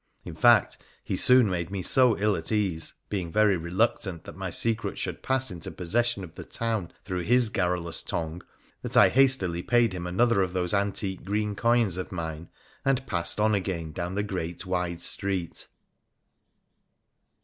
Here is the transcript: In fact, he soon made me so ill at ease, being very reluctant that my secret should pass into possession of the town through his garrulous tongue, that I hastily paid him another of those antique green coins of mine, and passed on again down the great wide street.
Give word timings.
In 0.25 0.33
fact, 0.33 0.79
he 1.03 1.15
soon 1.15 1.47
made 1.47 1.69
me 1.69 1.83
so 1.83 2.17
ill 2.17 2.35
at 2.35 2.51
ease, 2.51 2.95
being 3.09 3.31
very 3.31 3.55
reluctant 3.55 4.23
that 4.23 4.35
my 4.35 4.49
secret 4.49 4.97
should 4.97 5.21
pass 5.21 5.51
into 5.51 5.69
possession 5.69 6.23
of 6.23 6.35
the 6.35 6.43
town 6.43 6.91
through 7.03 7.21
his 7.21 7.49
garrulous 7.49 8.01
tongue, 8.01 8.41
that 8.81 8.97
I 8.97 9.09
hastily 9.09 9.61
paid 9.61 9.93
him 9.93 10.07
another 10.07 10.41
of 10.41 10.53
those 10.53 10.73
antique 10.73 11.23
green 11.23 11.53
coins 11.55 11.97
of 11.97 12.11
mine, 12.11 12.49
and 12.83 13.05
passed 13.05 13.39
on 13.39 13.53
again 13.53 13.91
down 13.91 14.15
the 14.15 14.23
great 14.23 14.65
wide 14.65 15.01
street. 15.01 15.67